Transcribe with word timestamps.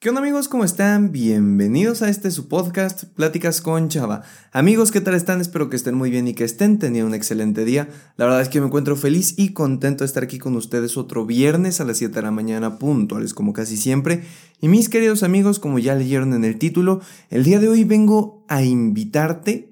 ¿Qué 0.00 0.08
onda 0.08 0.22
amigos? 0.22 0.48
¿Cómo 0.48 0.64
están? 0.64 1.12
Bienvenidos 1.12 2.00
a 2.00 2.08
este 2.08 2.30
su 2.30 2.48
podcast, 2.48 3.04
Pláticas 3.04 3.60
con 3.60 3.90
Chava. 3.90 4.22
Amigos, 4.50 4.92
¿qué 4.92 5.02
tal 5.02 5.12
están? 5.12 5.42
Espero 5.42 5.68
que 5.68 5.76
estén 5.76 5.94
muy 5.94 6.08
bien 6.08 6.26
y 6.26 6.32
que 6.32 6.44
estén 6.44 6.78
teniendo 6.78 7.08
un 7.08 7.14
excelente 7.14 7.66
día. 7.66 7.86
La 8.16 8.24
verdad 8.24 8.40
es 8.40 8.48
que 8.48 8.60
me 8.60 8.68
encuentro 8.68 8.96
feliz 8.96 9.34
y 9.36 9.52
contento 9.52 10.02
de 10.02 10.06
estar 10.06 10.22
aquí 10.22 10.38
con 10.38 10.56
ustedes 10.56 10.96
otro 10.96 11.26
viernes 11.26 11.82
a 11.82 11.84
las 11.84 11.98
7 11.98 12.14
de 12.14 12.22
la 12.22 12.30
mañana, 12.30 12.78
puntuales 12.78 13.34
como 13.34 13.52
casi 13.52 13.76
siempre. 13.76 14.24
Y 14.62 14.68
mis 14.68 14.88
queridos 14.88 15.22
amigos, 15.22 15.58
como 15.58 15.78
ya 15.78 15.94
leyeron 15.94 16.32
en 16.32 16.46
el 16.46 16.58
título, 16.58 17.02
el 17.28 17.44
día 17.44 17.60
de 17.60 17.68
hoy 17.68 17.84
vengo 17.84 18.42
a 18.48 18.62
invitarte 18.62 19.69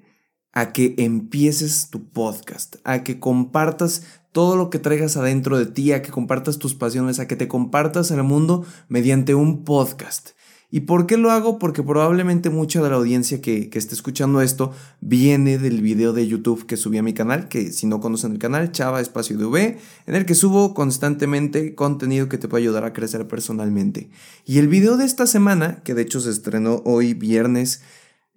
a 0.53 0.73
que 0.73 0.95
empieces 0.97 1.89
tu 1.89 2.09
podcast, 2.09 2.77
a 2.83 3.03
que 3.03 3.19
compartas 3.19 4.03
todo 4.31 4.55
lo 4.55 4.69
que 4.69 4.79
traigas 4.79 5.17
adentro 5.17 5.57
de 5.57 5.65
ti, 5.65 5.91
a 5.91 6.01
que 6.01 6.11
compartas 6.11 6.59
tus 6.59 6.75
pasiones, 6.75 7.19
a 7.19 7.27
que 7.27 7.35
te 7.35 7.47
compartas 7.47 8.11
al 8.11 8.23
mundo 8.23 8.65
mediante 8.87 9.35
un 9.35 9.63
podcast. 9.63 10.31
¿Y 10.71 10.81
por 10.81 11.07
qué 11.07 11.17
lo 11.17 11.31
hago? 11.31 11.57
Porque 11.57 11.81
probablemente 11.81 12.51
mucha 12.51 12.79
de 12.83 12.91
la 12.91 12.97
audiencia 12.97 13.41
que, 13.41 13.71
que 13.71 13.79
esté 13.79 13.95
escuchando 13.95 14.39
esto 14.39 14.71
viene 15.01 15.57
del 15.57 15.81
video 15.81 16.13
de 16.13 16.27
YouTube 16.27 16.67
que 16.67 16.77
subí 16.77 16.99
a 16.99 17.03
mi 17.03 17.13
canal, 17.13 17.47
que 17.47 17.71
si 17.71 17.87
no 17.87 17.99
conocen 17.99 18.33
el 18.33 18.37
canal, 18.37 18.71
Chava 18.71 19.01
Espacio 19.01 19.35
de 19.35 19.45
V, 19.45 19.77
en 20.05 20.15
el 20.15 20.27
que 20.27 20.35
subo 20.35 20.75
constantemente 20.75 21.73
contenido 21.73 22.29
que 22.29 22.37
te 22.37 22.47
puede 22.47 22.63
ayudar 22.63 22.85
a 22.85 22.93
crecer 22.93 23.27
personalmente. 23.27 24.11
Y 24.45 24.59
el 24.59 24.67
video 24.67 24.95
de 24.95 25.05
esta 25.05 25.25
semana, 25.25 25.81
que 25.83 25.95
de 25.95 26.03
hecho 26.03 26.19
se 26.19 26.29
estrenó 26.29 26.83
hoy 26.85 27.15
viernes 27.15 27.81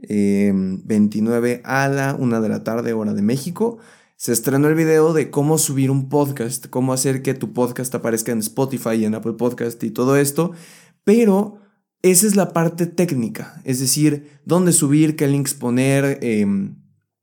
29 0.09 1.53
em, 1.53 1.61
a 1.65 1.89
la 1.89 2.17
1 2.19 2.41
de 2.41 2.49
la 2.49 2.65
tarde 2.65 2.93
hora 2.93 3.15
de 3.15 3.23
México, 3.23 3.79
se 4.17 4.33
estrenó 4.33 4.69
el 4.69 4.75
video 4.75 5.13
de 5.13 5.31
cómo 5.31 5.59
subir 5.59 5.91
un 5.91 6.09
podcast, 6.09 6.69
cómo 6.69 6.93
hacer 6.93 7.23
que 7.23 7.35
tu 7.35 7.53
podcast 7.53 7.95
aparezca 7.95 8.31
en 8.31 8.39
Spotify 8.39 8.95
y 8.95 9.05
en 9.05 9.15
Apple 9.15 9.33
Podcast 9.33 9.83
y 9.83 9.91
todo 9.91 10.17
esto, 10.17 10.53
pero 11.03 11.59
esa 12.03 12.27
es 12.27 12.37
la 12.37 12.53
parte 12.53 12.87
técnica, 12.87 13.61
es 13.65 13.81
decir, 13.81 14.41
dónde 14.45 14.73
subir, 14.73 15.17
qué 15.17 15.27
links 15.27 15.55
poner, 15.55 16.19
em, 16.23 16.77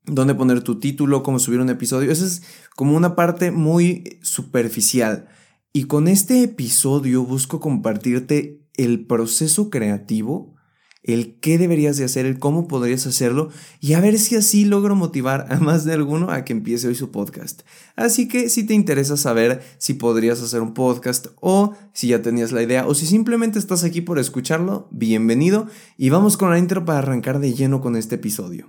dónde 0.04 0.34
poner 0.34 0.62
tu 0.62 0.78
título, 0.78 1.22
cómo 1.22 1.38
subir 1.38 1.60
un 1.60 1.70
episodio, 1.70 2.10
esa 2.10 2.26
es 2.26 2.42
como 2.76 2.96
una 2.96 3.14
parte 3.14 3.50
muy 3.50 4.18
superficial. 4.22 5.28
Y 5.72 5.84
con 5.84 6.08
este 6.08 6.42
episodio 6.42 7.24
busco 7.24 7.60
compartirte 7.60 8.60
el 8.74 9.06
proceso 9.06 9.70
creativo 9.70 10.54
el 11.02 11.38
qué 11.40 11.58
deberías 11.58 11.96
de 11.96 12.04
hacer, 12.04 12.26
el 12.26 12.38
cómo 12.38 12.68
podrías 12.68 13.06
hacerlo 13.06 13.50
y 13.80 13.94
a 13.94 14.00
ver 14.00 14.18
si 14.18 14.36
así 14.36 14.64
logro 14.64 14.94
motivar 14.96 15.46
a 15.50 15.58
más 15.58 15.84
de 15.84 15.92
alguno 15.92 16.30
a 16.30 16.44
que 16.44 16.52
empiece 16.52 16.88
hoy 16.88 16.94
su 16.94 17.10
podcast. 17.10 17.62
Así 17.96 18.28
que 18.28 18.48
si 18.48 18.64
te 18.64 18.74
interesa 18.74 19.16
saber 19.16 19.62
si 19.78 19.94
podrías 19.94 20.42
hacer 20.42 20.60
un 20.60 20.74
podcast 20.74 21.28
o 21.40 21.74
si 21.92 22.08
ya 22.08 22.22
tenías 22.22 22.52
la 22.52 22.62
idea 22.62 22.86
o 22.86 22.94
si 22.94 23.06
simplemente 23.06 23.58
estás 23.58 23.84
aquí 23.84 24.00
por 24.00 24.18
escucharlo, 24.18 24.88
bienvenido 24.90 25.66
y 25.96 26.10
vamos 26.10 26.36
con 26.36 26.50
la 26.50 26.58
intro 26.58 26.84
para 26.84 26.98
arrancar 26.98 27.40
de 27.40 27.54
lleno 27.54 27.80
con 27.80 27.96
este 27.96 28.16
episodio. 28.16 28.68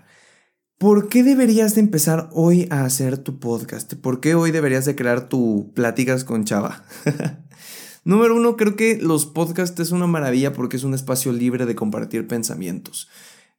¿Por 0.81 1.09
qué 1.09 1.21
deberías 1.21 1.75
de 1.75 1.81
empezar 1.81 2.27
hoy 2.31 2.67
a 2.71 2.85
hacer 2.85 3.19
tu 3.19 3.37
podcast? 3.37 3.93
¿Por 3.93 4.19
qué 4.19 4.33
hoy 4.33 4.49
deberías 4.49 4.83
de 4.83 4.95
crear 4.95 5.29
tu 5.29 5.71
pláticas 5.75 6.23
con 6.23 6.43
Chava? 6.43 6.83
Número 8.03 8.35
uno, 8.35 8.57
creo 8.57 8.75
que 8.75 8.97
los 8.97 9.27
podcasts 9.27 9.79
es 9.79 9.91
una 9.91 10.07
maravilla 10.07 10.53
porque 10.53 10.77
es 10.77 10.83
un 10.83 10.95
espacio 10.95 11.33
libre 11.33 11.67
de 11.67 11.75
compartir 11.75 12.27
pensamientos. 12.27 13.09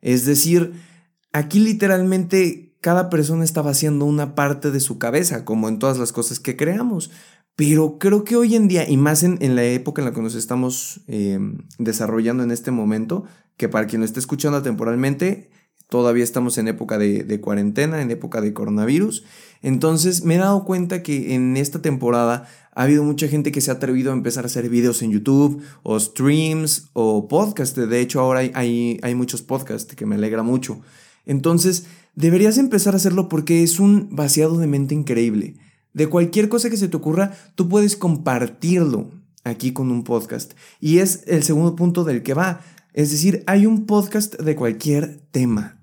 Es 0.00 0.26
decir, 0.26 0.72
aquí 1.32 1.60
literalmente 1.60 2.74
cada 2.80 3.08
persona 3.08 3.44
está 3.44 3.62
vaciando 3.62 4.04
una 4.04 4.34
parte 4.34 4.72
de 4.72 4.80
su 4.80 4.98
cabeza, 4.98 5.44
como 5.44 5.68
en 5.68 5.78
todas 5.78 5.98
las 5.98 6.10
cosas 6.10 6.40
que 6.40 6.56
creamos. 6.56 7.12
Pero 7.54 7.98
creo 8.00 8.24
que 8.24 8.34
hoy 8.34 8.56
en 8.56 8.66
día, 8.66 8.90
y 8.90 8.96
más 8.96 9.22
en, 9.22 9.38
la 9.54 9.62
época 9.62 10.02
en 10.02 10.06
la 10.06 10.12
que 10.12 10.22
nos 10.22 10.34
estamos 10.34 11.02
eh, 11.06 11.38
desarrollando 11.78 12.42
en 12.42 12.50
este 12.50 12.72
momento, 12.72 13.26
que 13.56 13.68
para 13.68 13.86
quien 13.86 14.00
lo 14.00 14.06
esté 14.06 14.18
escuchando 14.18 14.60
temporalmente, 14.60 15.50
Todavía 15.92 16.24
estamos 16.24 16.56
en 16.56 16.68
época 16.68 16.96
de, 16.96 17.40
cuarentena, 17.42 18.00
en 18.00 18.10
época 18.10 18.40
de 18.40 18.54
coronavirus. 18.54 19.24
Entonces 19.60 20.24
me 20.24 20.36
he 20.36 20.38
dado 20.38 20.64
cuenta 20.64 21.02
que 21.02 21.34
en 21.34 21.54
esta 21.58 21.82
temporada 21.82 22.48
ha 22.74 22.84
habido 22.84 23.04
mucha 23.04 23.28
gente 23.28 23.52
que 23.52 23.60
se 23.60 23.70
ha 23.70 23.74
atrevido 23.74 24.10
a 24.10 24.14
empezar 24.14 24.44
a 24.44 24.46
hacer 24.46 24.70
videos 24.70 25.02
en 25.02 25.10
YouTube 25.10 25.62
o 25.82 26.00
streams 26.00 26.88
o 26.94 27.28
podcasts. 27.28 27.76
De 27.76 28.00
hecho, 28.00 28.20
ahora 28.20 28.40
hay, 28.54 29.00
hay, 29.02 29.14
muchos 29.14 29.42
podcasts 29.42 29.94
que 29.94 30.06
me 30.06 30.14
alegra 30.14 30.42
mucho. 30.42 30.80
Entonces, 31.26 31.84
deberías 32.14 32.56
empezar 32.56 32.94
a 32.94 32.96
hacerlo 32.96 33.28
porque 33.28 33.62
es 33.62 33.78
un 33.78 34.08
vaciado 34.16 34.56
de 34.56 34.68
mente 34.68 34.94
increíble. 34.94 35.56
De 35.92 36.06
cualquier 36.06 36.48
cosa 36.48 36.70
que 36.70 36.78
se 36.78 36.88
te 36.88 36.96
ocurra, 36.96 37.32
tú 37.54 37.68
puedes 37.68 37.96
compartirlo 37.96 39.10
aquí 39.44 39.74
con 39.74 39.90
un 39.90 40.04
podcast. 40.04 40.54
Y 40.80 41.00
es 41.00 41.24
el 41.26 41.42
segundo 41.42 41.76
punto 41.76 42.02
del 42.04 42.22
que 42.22 42.32
va. 42.32 42.62
Es 42.94 43.10
decir, 43.10 43.44
hay 43.46 43.66
un 43.66 43.84
podcast 43.84 44.40
de 44.40 44.56
cualquier 44.56 45.20
tema. 45.32 45.81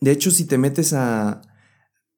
De 0.00 0.12
hecho, 0.12 0.30
si 0.30 0.44
te 0.44 0.58
metes 0.58 0.92
a 0.92 1.42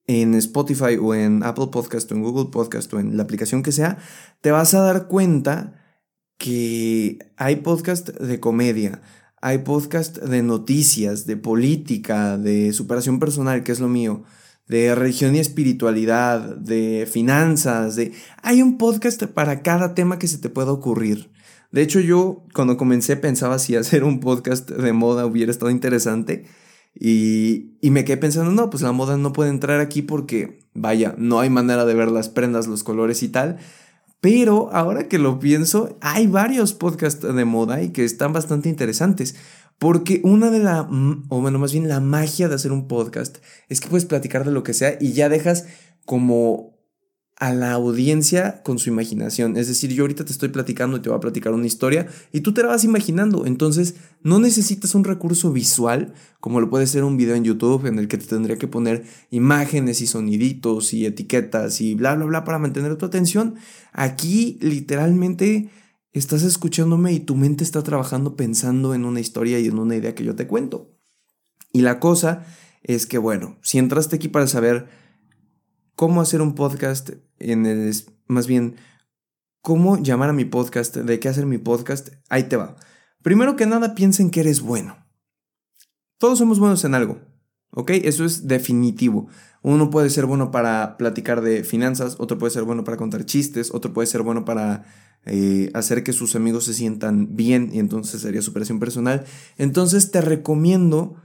en 0.06 0.34
Spotify 0.34 0.96
o 1.00 1.14
en 1.14 1.42
Apple 1.42 1.68
Podcast 1.72 2.10
o 2.10 2.14
en 2.14 2.22
Google 2.22 2.50
Podcast 2.50 2.92
o 2.92 3.00
en 3.00 3.16
la 3.16 3.22
aplicación 3.22 3.62
que 3.62 3.72
sea, 3.72 3.98
te 4.40 4.50
vas 4.50 4.74
a 4.74 4.80
dar 4.80 5.06
cuenta 5.08 5.74
que 6.38 7.18
hay 7.36 7.56
podcast 7.56 8.08
de 8.08 8.40
comedia, 8.40 9.00
hay 9.40 9.58
podcast 9.58 10.18
de 10.18 10.42
noticias, 10.42 11.26
de 11.26 11.36
política, 11.36 12.36
de 12.36 12.72
superación 12.72 13.18
personal, 13.18 13.62
que 13.62 13.72
es 13.72 13.80
lo 13.80 13.88
mío, 13.88 14.24
de 14.66 14.94
religión 14.94 15.34
y 15.34 15.38
espiritualidad, 15.38 16.56
de 16.56 17.08
finanzas, 17.10 17.96
de 17.96 18.12
hay 18.42 18.62
un 18.62 18.78
podcast 18.78 19.22
para 19.24 19.62
cada 19.62 19.94
tema 19.94 20.18
que 20.18 20.28
se 20.28 20.38
te 20.38 20.48
pueda 20.48 20.72
ocurrir. 20.72 21.30
De 21.70 21.82
hecho, 21.82 22.00
yo 22.00 22.44
cuando 22.54 22.76
comencé 22.76 23.16
pensaba 23.16 23.58
si 23.58 23.76
hacer 23.76 24.04
un 24.04 24.20
podcast 24.20 24.70
de 24.70 24.92
moda 24.92 25.26
hubiera 25.26 25.50
estado 25.50 25.70
interesante 25.70 26.44
y, 26.94 27.70
me 27.82 28.04
quedé 28.04 28.16
pensando, 28.16 28.50
no, 28.52 28.70
pues 28.70 28.82
la 28.82 28.92
moda 28.92 29.16
no 29.16 29.32
puede 29.32 29.50
entrar 29.50 29.80
aquí 29.80 30.02
porque, 30.02 30.66
vaya, 30.74 31.14
no 31.18 31.40
hay 31.40 31.50
manera 31.50 31.84
de 31.84 31.94
ver 31.94 32.10
las 32.10 32.28
prendas, 32.28 32.66
los 32.66 32.84
colores 32.84 33.22
y 33.22 33.28
tal. 33.28 33.58
Pero 34.20 34.72
ahora 34.72 35.08
que 35.08 35.18
lo 35.18 35.40
pienso, 35.40 35.98
hay 36.00 36.26
varios 36.26 36.74
podcasts 36.74 37.22
de 37.22 37.44
moda 37.44 37.82
y 37.82 37.90
que 37.90 38.04
están 38.04 38.32
bastante 38.32 38.68
interesantes. 38.68 39.34
Porque 39.78 40.20
una 40.22 40.50
de 40.50 40.60
la, 40.60 40.84
mm, 40.84 41.24
o 41.28 41.40
bueno, 41.40 41.58
más 41.58 41.72
bien 41.72 41.88
la 41.88 41.98
magia 41.98 42.48
de 42.48 42.54
hacer 42.54 42.70
un 42.70 42.86
podcast 42.86 43.38
es 43.68 43.80
que 43.80 43.88
puedes 43.88 44.04
platicar 44.04 44.44
de 44.44 44.52
lo 44.52 44.62
que 44.62 44.74
sea 44.74 44.96
y 45.00 45.12
ya 45.12 45.28
dejas 45.28 45.66
como 46.04 46.78
a 47.42 47.52
la 47.52 47.72
audiencia 47.72 48.62
con 48.62 48.78
su 48.78 48.88
imaginación. 48.88 49.56
Es 49.56 49.66
decir, 49.66 49.90
yo 49.90 50.04
ahorita 50.04 50.24
te 50.24 50.30
estoy 50.30 50.50
platicando 50.50 50.96
y 50.96 51.00
te 51.00 51.08
voy 51.08 51.16
a 51.16 51.20
platicar 51.20 51.52
una 51.52 51.66
historia 51.66 52.06
y 52.30 52.42
tú 52.42 52.54
te 52.54 52.62
la 52.62 52.68
vas 52.68 52.84
imaginando. 52.84 53.46
Entonces, 53.46 53.96
no 54.22 54.38
necesitas 54.38 54.94
un 54.94 55.02
recurso 55.02 55.50
visual 55.50 56.14
como 56.38 56.60
lo 56.60 56.70
puede 56.70 56.86
ser 56.86 57.02
un 57.02 57.16
video 57.16 57.34
en 57.34 57.42
YouTube 57.42 57.86
en 57.86 57.98
el 57.98 58.06
que 58.06 58.16
te 58.16 58.26
tendría 58.26 58.58
que 58.58 58.68
poner 58.68 59.02
imágenes 59.30 60.00
y 60.02 60.06
soniditos 60.06 60.94
y 60.94 61.04
etiquetas 61.04 61.80
y 61.80 61.96
bla, 61.96 62.14
bla, 62.14 62.26
bla 62.26 62.44
para 62.44 62.60
mantener 62.60 62.94
tu 62.94 63.06
atención. 63.06 63.56
Aquí 63.92 64.56
literalmente 64.60 65.68
estás 66.12 66.44
escuchándome 66.44 67.12
y 67.12 67.18
tu 67.18 67.34
mente 67.34 67.64
está 67.64 67.82
trabajando 67.82 68.36
pensando 68.36 68.94
en 68.94 69.04
una 69.04 69.18
historia 69.18 69.58
y 69.58 69.66
en 69.66 69.80
una 69.80 69.96
idea 69.96 70.14
que 70.14 70.22
yo 70.22 70.36
te 70.36 70.46
cuento. 70.46 70.94
Y 71.72 71.80
la 71.80 71.98
cosa 71.98 72.46
es 72.84 73.04
que, 73.06 73.18
bueno, 73.18 73.58
si 73.62 73.78
entraste 73.78 74.14
aquí 74.14 74.28
para 74.28 74.46
saber 74.46 75.02
cómo 75.96 76.20
hacer 76.20 76.42
un 76.42 76.54
podcast 76.54 77.10
en 77.38 77.66
el, 77.66 77.94
más 78.26 78.46
bien, 78.46 78.76
cómo 79.60 79.98
llamar 79.98 80.30
a 80.30 80.34
mi 80.34 80.44
podcast, 80.44 80.96
de 80.96 81.20
qué 81.20 81.28
hacer 81.28 81.46
mi 81.46 81.58
podcast, 81.58 82.10
ahí 82.28 82.44
te 82.44 82.56
va. 82.56 82.76
Primero 83.22 83.56
que 83.56 83.66
nada, 83.66 83.94
piensen 83.94 84.30
que 84.30 84.40
eres 84.40 84.60
bueno. 84.60 84.96
Todos 86.18 86.38
somos 86.38 86.58
buenos 86.58 86.84
en 86.84 86.94
algo, 86.94 87.20
¿ok? 87.70 87.90
Eso 87.90 88.24
es 88.24 88.46
definitivo. 88.48 89.28
Uno 89.62 89.90
puede 89.90 90.10
ser 90.10 90.26
bueno 90.26 90.50
para 90.50 90.96
platicar 90.96 91.40
de 91.40 91.62
finanzas, 91.62 92.16
otro 92.18 92.38
puede 92.38 92.52
ser 92.52 92.64
bueno 92.64 92.84
para 92.84 92.96
contar 92.96 93.24
chistes, 93.24 93.72
otro 93.72 93.92
puede 93.92 94.06
ser 94.06 94.22
bueno 94.22 94.44
para 94.44 94.84
eh, 95.24 95.70
hacer 95.74 96.02
que 96.02 96.12
sus 96.12 96.34
amigos 96.34 96.64
se 96.64 96.74
sientan 96.74 97.36
bien 97.36 97.70
y 97.72 97.78
entonces 97.78 98.20
sería 98.20 98.42
superación 98.42 98.80
personal. 98.80 99.24
Entonces 99.56 100.10
te 100.10 100.20
recomiendo 100.20 101.16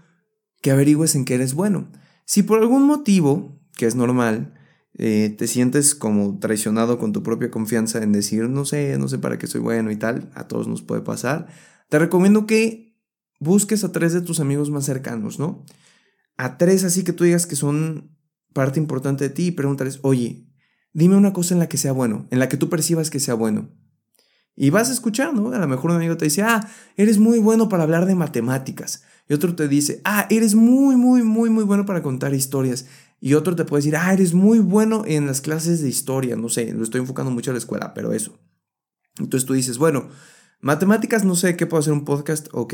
que 0.62 0.72
averigües 0.72 1.16
en 1.16 1.25
qué 1.25 1.36
eres 1.36 1.56
bueno. 1.56 1.88
Si 2.25 2.44
por 2.44 2.60
algún 2.60 2.84
motivo, 2.84 3.60
que 3.75 3.88
es 3.88 3.96
normal, 3.96 4.54
eh, 4.98 5.36
te 5.38 5.48
sientes 5.48 5.94
como 5.94 6.40
traicionado 6.40 6.98
con 6.98 7.14
tu 7.14 7.22
propia 7.24 7.52
confianza 7.52 8.02
en 8.02 8.12
decir, 8.12 8.50
no 8.50 8.66
sé, 8.66 8.98
no 8.98 9.08
sé 9.08 9.20
para 9.20 9.38
qué 9.38 9.46
soy 9.48 9.62
bueno 9.62 9.92
y 9.92 9.96
tal, 9.96 10.32
a 10.34 10.48
todos 10.48 10.68
nos 10.68 10.82
puede 10.82 11.02
pasar, 11.02 11.48
te 11.90 12.00
recomiendo 12.00 12.48
que 12.48 12.98
busques 13.40 13.84
a 13.84 13.92
tres 13.92 14.14
de 14.14 14.22
tus 14.22 14.40
amigos 14.40 14.72
más 14.72 14.86
cercanos, 14.86 15.38
¿no? 15.38 15.64
A 16.36 16.58
tres 16.58 16.84
así 16.84 17.04
que 17.04 17.14
tú 17.14 17.24
digas 17.24 17.46
que 17.46 17.56
son 17.56 18.18
parte 18.54 18.80
importante 18.80 19.24
de 19.26 19.30
ti 19.30 19.48
y 19.48 19.52
pregúntales, 19.52 20.00
oye, 20.02 20.48
dime 20.94 21.16
una 21.16 21.32
cosa 21.32 21.54
en 21.54 21.60
la 21.60 21.70
que 21.70 21.78
sea 21.78 21.92
bueno, 21.92 22.28
en 22.32 22.40
la 22.40 22.50
que 22.50 22.58
tú 22.58 22.70
percibas 22.70 23.12
que 23.12 23.20
sea 23.20 23.36
bueno. 23.36 23.70
Y 24.56 24.72
vas 24.72 24.90
a 24.90 24.94
escuchar, 24.94 25.36
¿no? 25.36 25.52
A 25.52 25.60
lo 25.60 25.68
mejor 25.68 25.92
un 25.92 25.98
amigo 25.98 26.18
te 26.18 26.26
dice, 26.26 26.42
ah, 26.42 26.68
eres 26.96 27.20
muy 27.20 27.38
bueno 27.38 27.70
para 27.70 27.84
hablar 27.84 28.08
de 28.08 28.16
matemáticas. 28.16 29.04
Y 29.30 29.36
otro 29.36 29.56
te 29.56 29.68
dice, 29.68 30.02
ah, 30.04 30.26
eres 30.32 30.56
muy, 30.56 30.96
muy, 30.96 31.22
muy, 31.22 31.52
muy 31.52 31.64
bueno 31.64 31.86
para 31.86 32.02
contar 32.02 32.34
historias. 32.34 32.88
Y 33.19 33.34
otro 33.34 33.56
te 33.56 33.66
puede 33.66 33.81
decir, 33.81 33.96
ah, 33.96 34.14
eres 34.14 34.34
muy 34.34 34.60
bueno 34.60 35.04
en 35.06 35.25
las 35.25 35.42
clases 35.42 35.81
de 35.81 35.90
historia. 35.90 36.36
No 36.36 36.50
sé, 36.50 36.72
lo 36.74 36.84
estoy 36.84 37.02
enfocando 37.02 37.31
mucho 37.31 37.52
a 37.52 37.54
la 37.54 37.60
escuela, 37.60 37.94
pero 37.94 38.14
eso. 38.14 38.38
Entonces 39.19 39.48
tú 39.48 39.54
dices, 39.54 39.78
bueno, 39.80 40.10
matemáticas 40.60 41.24
no 41.24 41.36
sé 41.36 41.56
qué 41.56 41.66
puedo 41.66 41.81
hacer 41.81 41.94
un 41.94 42.06
podcast, 42.06 42.48
ok. 42.52 42.74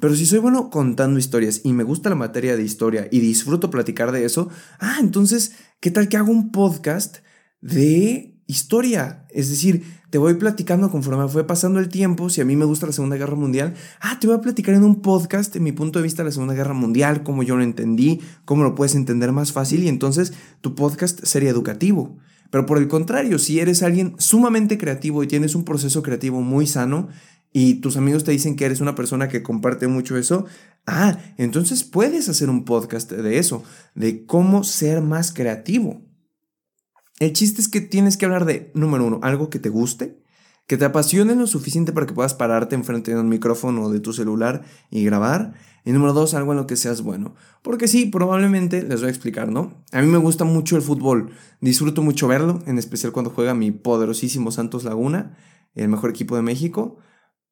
Pero 0.00 0.14
si 0.14 0.26
soy 0.26 0.40
bueno 0.40 0.68
contando 0.70 1.18
historias 1.18 1.62
y 1.64 1.72
me 1.72 1.84
gusta 1.84 2.10
la 2.10 2.16
materia 2.16 2.56
de 2.56 2.62
historia 2.62 3.08
y 3.10 3.20
disfruto 3.20 3.70
platicar 3.70 4.12
de 4.12 4.24
eso, 4.24 4.50
ah, 4.78 4.98
entonces, 5.00 5.52
¿qué 5.80 5.90
tal 5.90 6.08
que 6.08 6.18
hago 6.18 6.30
un 6.30 6.52
podcast 6.52 7.18
de 7.60 8.42
historia? 8.46 9.26
Es 9.30 9.48
decir, 9.48 9.84
te 10.10 10.18
voy 10.18 10.34
platicando 10.34 10.90
conforme 10.90 11.28
fue 11.28 11.46
pasando 11.46 11.80
el 11.80 11.88
tiempo, 11.88 12.30
si 12.30 12.40
a 12.40 12.44
mí 12.44 12.56
me 12.56 12.64
gusta 12.64 12.86
la 12.86 12.92
Segunda 12.92 13.16
Guerra 13.16 13.36
Mundial, 13.36 13.74
ah, 14.00 14.18
te 14.18 14.26
voy 14.26 14.36
a 14.36 14.40
platicar 14.40 14.74
en 14.74 14.84
un 14.84 15.02
podcast 15.02 15.54
en 15.56 15.62
mi 15.62 15.72
punto 15.72 15.98
de 15.98 16.02
vista 16.02 16.22
de 16.22 16.28
la 16.28 16.32
Segunda 16.32 16.54
Guerra 16.54 16.74
Mundial, 16.74 17.22
cómo 17.22 17.42
yo 17.42 17.56
lo 17.56 17.62
entendí, 17.62 18.20
cómo 18.44 18.62
lo 18.62 18.74
puedes 18.74 18.94
entender 18.94 19.32
más 19.32 19.52
fácil 19.52 19.84
y 19.84 19.88
entonces 19.88 20.32
tu 20.60 20.74
podcast 20.74 21.24
sería 21.24 21.50
educativo. 21.50 22.16
Pero 22.50 22.64
por 22.64 22.78
el 22.78 22.88
contrario, 22.88 23.38
si 23.38 23.60
eres 23.60 23.82
alguien 23.82 24.14
sumamente 24.18 24.78
creativo 24.78 25.22
y 25.22 25.26
tienes 25.26 25.54
un 25.54 25.64
proceso 25.64 26.02
creativo 26.02 26.40
muy 26.40 26.66
sano 26.66 27.08
y 27.52 27.74
tus 27.76 27.98
amigos 27.98 28.24
te 28.24 28.32
dicen 28.32 28.56
que 28.56 28.64
eres 28.64 28.80
una 28.80 28.94
persona 28.94 29.28
que 29.28 29.42
comparte 29.42 29.88
mucho 29.88 30.16
eso, 30.16 30.46
ah, 30.86 31.18
entonces 31.36 31.84
puedes 31.84 32.30
hacer 32.30 32.48
un 32.48 32.64
podcast 32.64 33.12
de 33.12 33.38
eso, 33.38 33.62
de 33.94 34.24
cómo 34.24 34.64
ser 34.64 35.02
más 35.02 35.32
creativo. 35.32 36.07
El 37.18 37.32
chiste 37.32 37.60
es 37.60 37.68
que 37.68 37.80
tienes 37.80 38.16
que 38.16 38.26
hablar 38.26 38.44
de, 38.44 38.70
número 38.74 39.04
uno, 39.04 39.18
algo 39.22 39.50
que 39.50 39.58
te 39.58 39.68
guste, 39.68 40.22
que 40.66 40.76
te 40.76 40.84
apasione 40.84 41.34
lo 41.34 41.46
suficiente 41.46 41.92
para 41.92 42.06
que 42.06 42.12
puedas 42.12 42.34
pararte 42.34 42.74
enfrente 42.74 43.12
de 43.12 43.20
un 43.20 43.28
micrófono 43.28 43.90
de 43.90 44.00
tu 44.00 44.12
celular 44.12 44.62
y 44.90 45.04
grabar. 45.04 45.54
Y 45.84 45.92
número 45.92 46.12
dos, 46.12 46.34
algo 46.34 46.52
en 46.52 46.58
lo 46.58 46.66
que 46.66 46.76
seas 46.76 47.02
bueno. 47.02 47.34
Porque 47.62 47.88
sí, 47.88 48.06
probablemente, 48.06 48.82
les 48.82 49.00
voy 49.00 49.08
a 49.08 49.10
explicar, 49.10 49.50
¿no? 49.50 49.72
A 49.92 50.02
mí 50.02 50.06
me 50.06 50.18
gusta 50.18 50.44
mucho 50.44 50.76
el 50.76 50.82
fútbol. 50.82 51.30
Disfruto 51.60 52.02
mucho 52.02 52.28
verlo, 52.28 52.62
en 52.66 52.78
especial 52.78 53.12
cuando 53.12 53.30
juega 53.30 53.54
mi 53.54 53.70
poderosísimo 53.70 54.50
Santos 54.50 54.84
Laguna, 54.84 55.36
el 55.74 55.88
mejor 55.88 56.10
equipo 56.10 56.36
de 56.36 56.42
México 56.42 56.98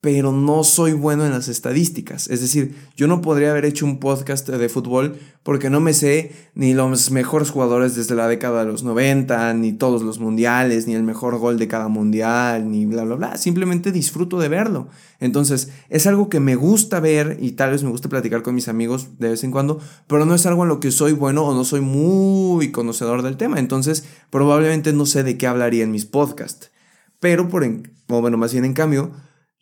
pero 0.06 0.30
no 0.30 0.62
soy 0.62 0.92
bueno 0.92 1.26
en 1.26 1.32
las 1.32 1.48
estadísticas. 1.48 2.28
Es 2.28 2.40
decir, 2.40 2.76
yo 2.96 3.08
no 3.08 3.20
podría 3.22 3.50
haber 3.50 3.64
hecho 3.64 3.84
un 3.84 3.98
podcast 3.98 4.48
de 4.48 4.68
fútbol 4.68 5.16
porque 5.42 5.68
no 5.68 5.80
me 5.80 5.94
sé 5.94 6.30
ni 6.54 6.74
los 6.74 7.10
mejores 7.10 7.50
jugadores 7.50 7.96
desde 7.96 8.14
la 8.14 8.28
década 8.28 8.64
de 8.64 8.70
los 8.70 8.84
90, 8.84 9.52
ni 9.54 9.72
todos 9.72 10.02
los 10.02 10.20
mundiales, 10.20 10.86
ni 10.86 10.94
el 10.94 11.02
mejor 11.02 11.38
gol 11.38 11.58
de 11.58 11.66
cada 11.66 11.88
mundial, 11.88 12.70
ni 12.70 12.86
bla, 12.86 13.02
bla, 13.02 13.16
bla. 13.16 13.36
Simplemente 13.36 13.90
disfruto 13.90 14.38
de 14.38 14.48
verlo. 14.48 14.86
Entonces, 15.18 15.72
es 15.88 16.06
algo 16.06 16.28
que 16.28 16.38
me 16.38 16.54
gusta 16.54 17.00
ver 17.00 17.38
y 17.40 17.50
tal 17.52 17.72
vez 17.72 17.82
me 17.82 17.90
gusta 17.90 18.08
platicar 18.08 18.42
con 18.42 18.54
mis 18.54 18.68
amigos 18.68 19.18
de 19.18 19.30
vez 19.30 19.42
en 19.42 19.50
cuando, 19.50 19.80
pero 20.06 20.24
no 20.24 20.36
es 20.36 20.46
algo 20.46 20.62
en 20.62 20.68
lo 20.68 20.78
que 20.78 20.92
soy 20.92 21.14
bueno 21.14 21.44
o 21.44 21.52
no 21.52 21.64
soy 21.64 21.80
muy 21.80 22.70
conocedor 22.70 23.22
del 23.22 23.36
tema. 23.36 23.58
Entonces, 23.58 24.04
probablemente 24.30 24.92
no 24.92 25.04
sé 25.04 25.24
de 25.24 25.36
qué 25.36 25.48
hablaría 25.48 25.82
en 25.82 25.90
mis 25.90 26.06
podcasts. 26.06 26.70
Pero, 27.18 27.48
por 27.48 27.66
bueno, 28.06 28.36
más 28.36 28.52
bien 28.52 28.64
en 28.64 28.72
cambio, 28.72 29.10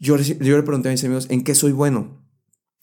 yo, 0.05 0.19
le 0.19 0.62
pregunté 0.62 0.89
a 0.89 0.93
mis 0.93 1.03
amigos, 1.05 1.27
¿en 1.31 1.43
qué 1.43 1.55
soy 1.55 1.73
bueno? 1.73 2.23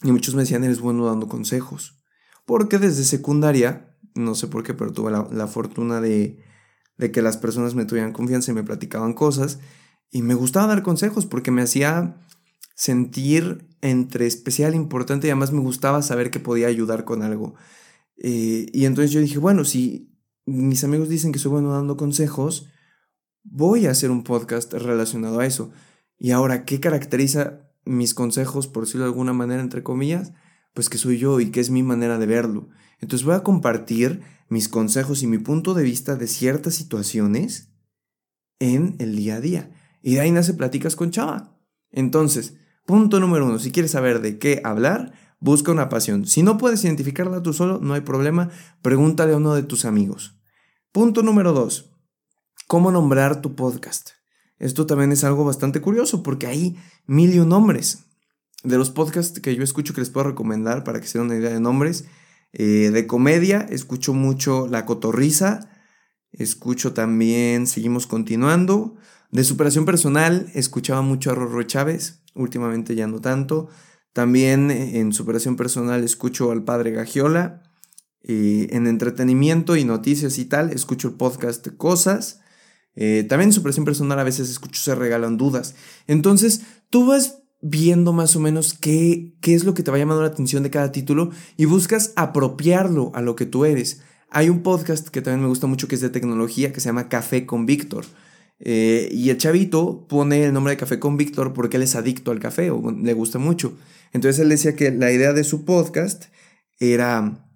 Y 0.03 0.11
muchos 0.11 0.33
me 0.33 0.41
decían, 0.41 0.63
eres 0.63 0.79
bueno 0.79 1.05
dando 1.05 1.27
consejos. 1.27 2.01
Porque 2.45 2.79
desde 2.79 3.03
secundaria, 3.03 3.95
no 4.15 4.33
sé 4.33 4.47
por 4.47 4.63
qué, 4.63 4.73
pero 4.73 4.91
tuve 4.91 5.11
la, 5.11 5.47
fortuna 5.47 6.01
de, 6.01 6.43
que 7.13 7.21
las 7.21 7.37
personas 7.37 7.75
me 7.75 7.85
tuvieran 7.85 8.11
confianza 8.11 8.51
y 8.51 8.55
me 8.55 8.63
platicaban 8.63 9.13
cosas. 9.13 9.59
Y 10.09 10.23
me 10.23 10.33
gustaba 10.33 10.67
dar 10.67 10.81
consejos 10.81 11.27
porque 11.27 11.51
me 11.51 11.61
hacía 11.61 12.17
sentir 12.75 13.69
entre 13.81 14.25
especial, 14.25 14.73
importante 14.73 15.27
y 15.27 15.29
además 15.29 15.51
me 15.51 15.61
gustaba 15.61 16.01
saber 16.01 16.31
que 16.31 16.39
podía 16.39 16.67
ayudar 16.67 17.05
con 17.05 17.21
algo. 17.21 17.53
Eh, 18.17 18.65
y 18.73 18.85
entonces 18.85 19.11
yo 19.11 19.19
dije, 19.19 19.37
bueno, 19.37 19.63
si 19.63 20.11
mis 20.47 20.83
amigos 20.83 21.07
dicen 21.07 21.31
que 21.31 21.39
soy 21.39 21.51
bueno 21.51 21.71
dando 21.71 21.97
consejos, 21.97 22.67
voy 23.43 23.85
a 23.85 23.91
hacer 23.91 24.09
un 24.09 24.23
podcast 24.23 24.73
relacionado 24.73 25.39
a 25.39 25.45
eso. 25.45 25.71
Y 26.23 26.29
ahora, 26.29 26.65
¿qué 26.65 26.79
caracteriza 26.79 27.61
mis 27.83 28.13
consejos, 28.13 28.67
por 28.67 28.83
decirlo 28.83 29.05
de 29.05 29.09
alguna 29.09 29.33
manera, 29.33 29.59
entre 29.59 29.81
comillas? 29.81 30.33
Pues 30.75 30.87
que 30.87 30.99
soy 30.99 31.17
yo 31.17 31.39
y 31.39 31.49
que 31.49 31.59
es 31.59 31.71
mi 31.71 31.81
manera 31.81 32.19
de 32.19 32.27
verlo. 32.27 32.69
Entonces 32.99 33.25
voy 33.25 33.33
a 33.33 33.41
compartir 33.41 34.21
mis 34.47 34.69
consejos 34.69 35.23
y 35.23 35.27
mi 35.27 35.39
punto 35.39 35.73
de 35.73 35.81
vista 35.81 36.15
de 36.15 36.27
ciertas 36.27 36.75
situaciones 36.75 37.73
en 38.59 38.97
el 38.99 39.15
día 39.15 39.37
a 39.37 39.41
día. 39.41 39.71
Y 40.03 40.13
de 40.13 40.19
ahí 40.19 40.29
nace 40.29 40.53
Platicas 40.53 40.95
con 40.95 41.09
Chava. 41.09 41.57
Entonces, 41.89 42.53
punto 42.85 43.19
número 43.19 43.47
uno, 43.47 43.57
si 43.57 43.71
quieres 43.71 43.89
saber 43.89 44.21
de 44.21 44.37
qué 44.37 44.61
hablar, 44.63 45.13
busca 45.39 45.71
una 45.71 45.89
pasión. 45.89 46.27
Si 46.27 46.43
no 46.43 46.59
puedes 46.59 46.83
identificarla 46.83 47.41
tú 47.41 47.51
solo, 47.51 47.79
no 47.79 47.95
hay 47.95 48.01
problema, 48.01 48.51
pregúntale 48.83 49.33
a 49.33 49.37
uno 49.37 49.55
de 49.55 49.63
tus 49.63 49.85
amigos. 49.85 50.39
Punto 50.91 51.23
número 51.23 51.51
dos, 51.51 51.95
¿cómo 52.67 52.91
nombrar 52.91 53.41
tu 53.41 53.55
podcast? 53.55 54.20
Esto 54.61 54.85
también 54.85 55.11
es 55.11 55.23
algo 55.23 55.43
bastante 55.43 55.81
curioso 55.81 56.21
porque 56.21 56.45
hay 56.45 56.77
mil 57.07 57.33
y 57.33 57.39
un 57.39 57.49
nombres. 57.49 58.05
De 58.63 58.77
los 58.77 58.91
podcasts 58.91 59.39
que 59.39 59.55
yo 59.55 59.63
escucho 59.63 59.95
que 59.95 60.01
les 60.01 60.11
puedo 60.11 60.27
recomendar 60.27 60.83
para 60.83 61.01
que 61.01 61.07
se 61.07 61.17
den 61.17 61.25
una 61.25 61.35
idea 61.35 61.49
de 61.49 61.59
nombres, 61.59 62.05
eh, 62.53 62.91
de 62.93 63.07
comedia, 63.07 63.61
escucho 63.61 64.13
mucho 64.13 64.67
La 64.67 64.85
Cotorriza, 64.85 65.71
escucho 66.31 66.93
también 66.93 67.65
Seguimos 67.65 68.05
Continuando. 68.05 68.97
De 69.31 69.43
superación 69.43 69.85
personal, 69.85 70.51
escuchaba 70.53 71.01
mucho 71.01 71.31
a 71.31 71.33
Rorro 71.33 71.63
Chávez, 71.63 72.21
últimamente 72.35 72.93
ya 72.93 73.07
no 73.07 73.19
tanto. 73.19 73.67
También 74.13 74.69
eh, 74.69 74.99
en 74.99 75.11
superación 75.11 75.55
personal 75.55 76.03
escucho 76.03 76.51
al 76.51 76.63
padre 76.63 76.91
Gagiola. 76.91 77.63
Eh, 78.21 78.67
en 78.69 78.85
entretenimiento 78.85 79.75
y 79.75 79.85
noticias 79.85 80.37
y 80.37 80.45
tal, 80.45 80.69
escucho 80.69 81.07
el 81.07 81.15
podcast 81.15 81.67
Cosas. 81.77 82.40
Eh, 82.95 83.25
también 83.27 83.49
en 83.49 83.53
su 83.53 83.63
presión 83.63 83.85
personal 83.85 84.19
a 84.19 84.23
veces 84.23 84.49
escucho 84.49 84.81
se 84.81 84.95
regalan 84.95 85.37
dudas. 85.37 85.75
Entonces, 86.07 86.61
tú 86.89 87.05
vas 87.05 87.39
viendo 87.61 88.11
más 88.11 88.35
o 88.35 88.39
menos 88.39 88.73
qué, 88.73 89.33
qué 89.41 89.53
es 89.53 89.63
lo 89.63 89.73
que 89.73 89.83
te 89.83 89.91
va 89.91 89.97
llamando 89.97 90.23
la 90.23 90.29
atención 90.29 90.63
de 90.63 90.71
cada 90.71 90.91
título 90.91 91.29
y 91.57 91.65
buscas 91.65 92.13
apropiarlo 92.15 93.11
a 93.13 93.21
lo 93.21 93.35
que 93.35 93.45
tú 93.45 93.65
eres. 93.65 94.01
Hay 94.29 94.49
un 94.49 94.63
podcast 94.63 95.09
que 95.09 95.21
también 95.21 95.41
me 95.41 95.49
gusta 95.49 95.67
mucho 95.67 95.87
que 95.87 95.95
es 95.95 96.01
de 96.01 96.09
tecnología 96.09 96.73
que 96.73 96.79
se 96.79 96.89
llama 96.89 97.09
Café 97.09 97.45
con 97.45 97.65
Víctor. 97.65 98.05
Eh, 98.63 99.09
y 99.11 99.29
el 99.29 99.37
chavito 99.37 100.05
pone 100.07 100.43
el 100.43 100.53
nombre 100.53 100.71
de 100.71 100.77
Café 100.77 100.99
con 100.99 101.17
Víctor 101.17 101.51
porque 101.53 101.77
él 101.77 101.83
es 101.83 101.95
adicto 101.95 102.31
al 102.31 102.39
café 102.39 102.71
o 102.71 102.91
le 102.91 103.13
gusta 103.13 103.39
mucho. 103.39 103.77
Entonces 104.13 104.39
él 104.39 104.49
decía 104.49 104.75
que 104.75 104.91
la 104.91 105.11
idea 105.11 105.33
de 105.33 105.43
su 105.43 105.65
podcast 105.65 106.25
era 106.79 107.47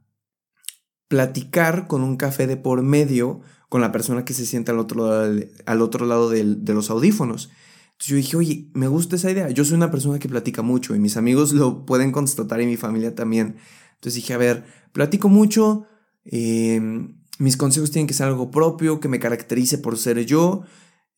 platicar 1.07 1.87
con 1.87 2.01
un 2.01 2.17
café 2.17 2.47
de 2.47 2.57
por 2.57 2.81
medio 2.81 3.41
con 3.69 3.81
la 3.81 3.91
persona 3.91 4.25
que 4.25 4.33
se 4.33 4.45
sienta 4.45 4.71
al 4.71 4.79
otro 4.79 5.07
lado, 5.07 5.39
al 5.65 5.81
otro 5.81 6.05
lado 6.05 6.29
de 6.29 6.73
los 6.73 6.89
audífonos. 6.89 7.49
Entonces 7.95 8.07
yo 8.07 8.15
dije, 8.17 8.37
oye, 8.37 8.71
me 8.73 8.87
gusta 8.87 9.15
esa 9.15 9.31
idea. 9.31 9.49
Yo 9.49 9.63
soy 9.63 9.75
una 9.77 9.89
persona 9.89 10.19
que 10.19 10.27
platica 10.27 10.61
mucho 10.61 10.95
y 10.95 10.99
mis 10.99 11.15
amigos 11.15 11.53
lo 11.53 11.85
pueden 11.85 12.11
constatar 12.11 12.59
y 12.59 12.65
mi 12.65 12.75
familia 12.75 13.15
también. 13.15 13.55
Entonces 13.93 14.15
dije, 14.15 14.33
a 14.33 14.37
ver, 14.37 14.65
platico 14.91 15.29
mucho, 15.29 15.85
em, 16.25 17.21
mis 17.39 17.55
consejos 17.55 17.91
tienen 17.91 18.07
que 18.07 18.13
ser 18.13 18.27
algo 18.27 18.51
propio, 18.51 18.99
que 18.99 19.07
me 19.07 19.19
caracterice 19.19 19.77
por 19.77 19.97
ser 19.97 20.25
yo. 20.25 20.63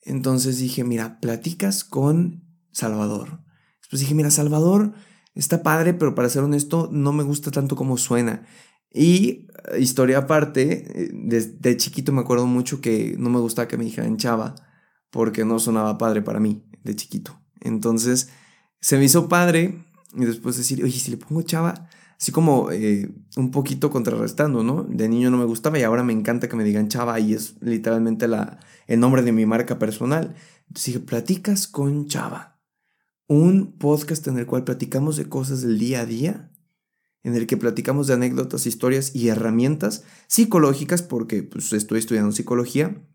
Entonces 0.03 0.59
dije, 0.59 0.83
mira, 0.83 1.19
platicas 1.19 1.83
con 1.83 2.43
Salvador. 2.71 3.43
Después 3.81 4.01
dije, 4.01 4.13
mira, 4.13 4.29
Salvador 4.29 4.93
está 5.33 5.63
padre, 5.63 5.95
pero 5.95 6.13
para 6.13 6.29
ser 6.29 6.43
honesto, 6.43 6.89
no 6.91 7.11
me 7.11 7.23
gusta 7.23 7.49
tanto 7.49 7.75
como 7.75 7.97
suena. 7.97 8.45
Y 8.93 9.47
eh, 9.71 9.79
historia 9.79 10.19
aparte, 10.19 11.03
eh, 11.03 11.11
desde 11.13 11.77
chiquito 11.77 12.11
me 12.11 12.21
acuerdo 12.21 12.45
mucho 12.45 12.81
que 12.81 13.15
no 13.17 13.29
me 13.29 13.39
gustaba 13.39 13.67
que 13.67 13.77
me 13.77 13.85
dijeran 13.85 14.17
chava, 14.17 14.55
porque 15.09 15.45
no 15.45 15.59
sonaba 15.59 15.97
padre 15.97 16.21
para 16.21 16.39
mí, 16.39 16.63
de 16.83 16.95
chiquito. 16.95 17.39
Entonces, 17.61 18.29
se 18.79 18.97
me 18.97 19.05
hizo 19.05 19.27
padre 19.27 19.83
y 20.15 20.25
después 20.25 20.57
decir, 20.57 20.83
oye, 20.83 20.97
si 20.97 21.11
le 21.11 21.17
pongo 21.17 21.41
chava, 21.41 21.89
así 22.19 22.31
como 22.31 22.71
eh, 22.71 23.09
un 23.35 23.51
poquito 23.51 23.89
contrarrestando, 23.89 24.63
¿no? 24.63 24.83
De 24.83 25.09
niño 25.09 25.29
no 25.29 25.37
me 25.37 25.45
gustaba 25.45 25.77
y 25.77 25.83
ahora 25.83 26.03
me 26.03 26.13
encanta 26.13 26.47
que 26.47 26.55
me 26.55 26.63
digan 26.63 26.87
chava 26.87 27.19
y 27.19 27.33
es 27.33 27.55
literalmente 27.61 28.27
la, 28.27 28.59
el 28.87 28.99
nombre 28.99 29.21
de 29.21 29.31
mi 29.31 29.45
marca 29.45 29.77
personal. 29.79 30.35
Entonces 30.67 30.93
dije, 30.93 30.99
platicas 30.99 31.67
con 31.67 32.07
chava. 32.07 32.59
Un 33.27 33.77
podcast 33.77 34.25
en 34.27 34.37
el 34.37 34.45
cual 34.45 34.63
platicamos 34.63 35.17
de 35.17 35.27
cosas 35.27 35.61
del 35.61 35.77
día 35.77 36.01
a 36.01 36.05
día 36.05 36.51
en 37.27 37.35
el 37.35 37.45
que 37.45 37.57
platicamos 37.57 38.07
de 38.07 38.13
anécdotas, 38.13 38.65
historias 38.65 39.13
y 39.13 39.27
herramientas 39.27 40.05
psicológicas, 40.27 41.01
porque 41.01 41.43
pues, 41.43 41.73
estoy 41.73 41.99
estudiando 41.99 42.31
psicología, 42.31 43.05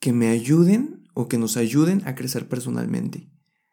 que 0.00 0.14
me 0.14 0.28
ayuden 0.28 1.06
o 1.12 1.28
que 1.28 1.36
nos 1.36 1.58
ayuden 1.58 2.02
a 2.06 2.14
crecer 2.14 2.48
personalmente. 2.48 3.28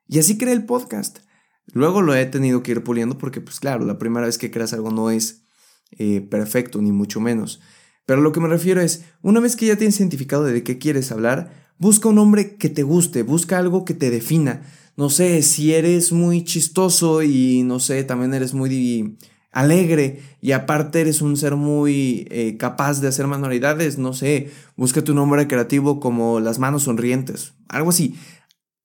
Y 0.09 0.19
así 0.19 0.37
creé 0.37 0.53
el 0.53 0.65
podcast. 0.65 1.19
Luego 1.67 2.01
lo 2.01 2.13
he 2.13 2.25
tenido 2.25 2.63
que 2.63 2.71
ir 2.71 2.83
puliendo 2.83 3.17
porque, 3.17 3.39
pues 3.39 3.61
claro, 3.61 3.85
la 3.85 3.97
primera 3.97 4.25
vez 4.25 4.37
que 4.37 4.51
creas 4.51 4.73
algo 4.73 4.91
no 4.91 5.09
es 5.09 5.45
eh, 5.91 6.19
perfecto, 6.19 6.81
ni 6.81 6.91
mucho 6.91 7.21
menos. 7.21 7.61
Pero 8.05 8.19
lo 8.19 8.33
que 8.33 8.41
me 8.41 8.49
refiero 8.49 8.81
es, 8.81 9.05
una 9.21 9.39
vez 9.39 9.55
que 9.55 9.67
ya 9.67 9.77
tienes 9.77 9.97
identificado 10.01 10.43
de 10.43 10.63
qué 10.63 10.79
quieres 10.79 11.13
hablar, 11.13 11.71
busca 11.77 12.09
un 12.09 12.15
nombre 12.15 12.57
que 12.57 12.67
te 12.67 12.83
guste, 12.83 13.23
busca 13.23 13.57
algo 13.57 13.85
que 13.85 13.93
te 13.93 14.09
defina. 14.11 14.63
No 14.95 15.09
sé, 15.09 15.41
si 15.41 15.73
eres 15.73 16.11
muy 16.11 16.43
chistoso 16.43 17.23
y 17.23 17.63
no 17.63 17.79
sé, 17.79 18.03
también 18.03 18.33
eres 18.33 18.53
muy 18.53 19.17
alegre 19.51 20.21
y 20.41 20.51
aparte 20.51 21.01
eres 21.01 21.21
un 21.21 21.37
ser 21.37 21.55
muy 21.55 22.27
eh, 22.29 22.57
capaz 22.57 22.99
de 22.99 23.07
hacer 23.07 23.27
manualidades, 23.27 23.97
no 23.97 24.13
sé, 24.13 24.51
busca 24.75 25.03
tu 25.03 25.13
nombre 25.13 25.47
creativo 25.47 25.99
como 25.99 26.39
las 26.39 26.59
manos 26.59 26.83
sonrientes, 26.83 27.53
algo 27.69 27.89
así. 27.89 28.15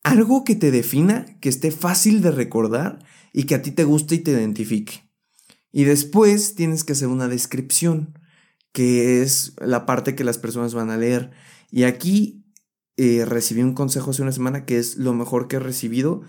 Algo 0.05 0.45
que 0.45 0.55
te 0.55 0.71
defina, 0.71 1.27
que 1.41 1.49
esté 1.49 1.71
fácil 1.71 2.23
de 2.23 2.31
recordar 2.31 3.01
y 3.33 3.45
que 3.45 3.57
a 3.57 3.63
ti 3.63 3.73
te 3.73 3.85
guste 3.85 4.15
y 4.15 4.19
te 4.21 4.31
identifique. 4.31 5.11
Y 5.73 5.85
después 5.85 6.55
tienes 6.55 6.85
que 6.85 6.93
hacer 6.93 7.09
una 7.09 7.29
descripción, 7.29 8.19
que 8.73 9.23
es 9.23 9.55
la 9.61 9.85
parte 9.85 10.15
que 10.15 10.25
las 10.25 10.39
personas 10.39 10.73
van 10.73 10.91
a 10.91 10.97
leer. 10.97 11.31
Y 11.71 11.83
aquí 11.83 12.45
eh, 12.99 13.25
recibí 13.25 13.63
un 13.63 13.75
consejo 13.75 14.11
hace 14.11 14.23
una 14.23 14.33
semana 14.33 14.65
que 14.65 14.79
es 14.79 14.97
lo 14.97 15.15
mejor 15.15 15.49
que 15.49 15.57
he 15.57 15.61
recibido 15.61 16.23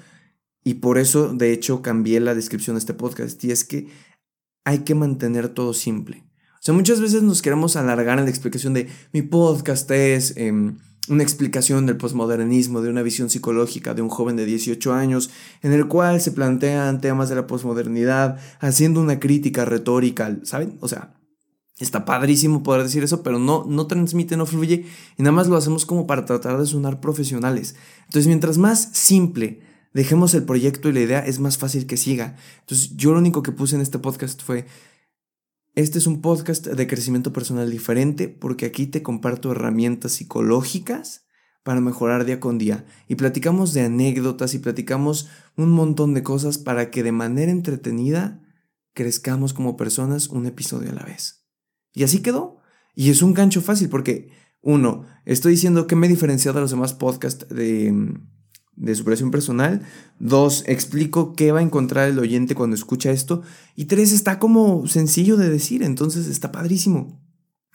y 0.63 0.75
por 0.75 0.99
eso 0.99 1.33
de 1.33 1.51
hecho 1.51 1.81
cambié 1.81 2.19
la 2.19 2.35
descripción 2.35 2.75
de 2.75 2.79
este 2.79 2.93
podcast 2.93 3.43
y 3.43 3.51
es 3.51 3.63
que 3.65 3.87
hay 4.65 4.79
que 4.79 4.93
mantener 4.93 5.49
todo 5.49 5.73
simple. 5.73 6.23
O 6.53 6.61
sea, 6.61 6.73
muchas 6.73 7.01
veces 7.01 7.23
nos 7.23 7.41
queremos 7.41 7.75
alargar 7.75 8.19
en 8.19 8.25
la 8.25 8.29
explicación 8.29 8.73
de 8.75 8.87
mi 9.13 9.23
podcast 9.23 9.89
es 9.89 10.37
em, 10.37 10.77
una 11.09 11.23
explicación 11.23 11.87
del 11.87 11.97
posmodernismo, 11.97 12.81
de 12.81 12.89
una 12.89 13.01
visión 13.01 13.29
psicológica 13.29 13.95
de 13.95 14.03
un 14.03 14.09
joven 14.09 14.35
de 14.35 14.45
18 14.45 14.93
años, 14.93 15.31
en 15.63 15.73
el 15.73 15.87
cual 15.87 16.21
se 16.21 16.31
plantean 16.31 17.01
temas 17.01 17.29
de 17.29 17.35
la 17.35 17.47
posmodernidad, 17.47 18.39
haciendo 18.59 19.01
una 19.01 19.19
crítica 19.19 19.65
retórica, 19.65 20.37
¿saben? 20.43 20.77
O 20.81 20.87
sea, 20.87 21.18
está 21.83 22.05
padrísimo 22.05 22.63
poder 22.63 22.83
decir 22.83 23.03
eso, 23.03 23.23
pero 23.23 23.39
no, 23.39 23.65
no 23.67 23.87
transmite, 23.87 24.37
no 24.37 24.45
fluye, 24.45 24.85
y 25.17 25.23
nada 25.23 25.31
más 25.31 25.47
lo 25.47 25.55
hacemos 25.55 25.85
como 25.85 26.07
para 26.07 26.25
tratar 26.25 26.59
de 26.59 26.65
sonar 26.65 26.99
profesionales. 26.99 27.75
Entonces, 28.05 28.27
mientras 28.27 28.57
más 28.57 28.89
simple 28.93 29.61
dejemos 29.93 30.33
el 30.33 30.43
proyecto 30.43 30.89
y 30.89 30.93
la 30.93 31.01
idea, 31.01 31.19
es 31.19 31.39
más 31.39 31.57
fácil 31.57 31.87
que 31.87 31.97
siga. 31.97 32.35
Entonces, 32.61 32.95
yo 32.95 33.11
lo 33.11 33.19
único 33.19 33.43
que 33.43 33.51
puse 33.51 33.75
en 33.75 33.81
este 33.81 33.99
podcast 33.99 34.41
fue, 34.43 34.65
este 35.75 35.97
es 35.97 36.07
un 36.07 36.21
podcast 36.21 36.67
de 36.67 36.87
crecimiento 36.87 37.31
personal 37.31 37.71
diferente 37.71 38.27
porque 38.27 38.65
aquí 38.65 38.87
te 38.87 39.01
comparto 39.01 39.51
herramientas 39.51 40.13
psicológicas 40.13 41.25
para 41.63 41.81
mejorar 41.81 42.25
día 42.25 42.39
con 42.39 42.57
día. 42.57 42.85
Y 43.07 43.15
platicamos 43.15 43.73
de 43.73 43.81
anécdotas 43.81 44.53
y 44.53 44.59
platicamos 44.59 45.29
un 45.55 45.71
montón 45.71 46.13
de 46.13 46.23
cosas 46.23 46.57
para 46.57 46.91
que 46.91 47.03
de 47.03 47.11
manera 47.11 47.51
entretenida 47.51 48.41
crezcamos 48.93 49.53
como 49.53 49.77
personas 49.77 50.27
un 50.29 50.45
episodio 50.45 50.91
a 50.91 50.95
la 50.95 51.03
vez. 51.03 51.38
Y 51.93 52.03
así 52.03 52.21
quedó. 52.21 52.57
Y 52.95 53.09
es 53.09 53.21
un 53.21 53.33
gancho 53.33 53.61
fácil 53.61 53.89
porque, 53.89 54.29
uno, 54.61 55.05
estoy 55.25 55.53
diciendo 55.53 55.87
que 55.87 55.95
me 55.95 56.07
he 56.07 56.09
diferenciado 56.09 56.55
de 56.55 56.61
los 56.61 56.71
demás 56.71 56.93
podcasts 56.93 57.47
de 57.49 58.19
de 58.79 58.95
superación 58.95 59.29
personal. 59.29 59.81
Dos, 60.19 60.63
explico 60.65 61.33
qué 61.35 61.51
va 61.51 61.59
a 61.59 61.63
encontrar 61.63 62.09
el 62.09 62.17
oyente 62.17 62.55
cuando 62.55 62.75
escucha 62.75 63.11
esto. 63.11 63.43
Y 63.75 63.85
tres, 63.85 64.11
está 64.11 64.39
como 64.39 64.87
sencillo 64.87 65.37
de 65.37 65.49
decir, 65.49 65.83
entonces 65.83 66.27
está 66.27 66.51
padrísimo. 66.51 67.21